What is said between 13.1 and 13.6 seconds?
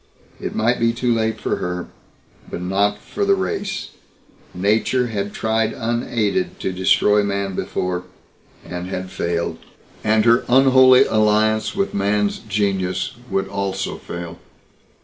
would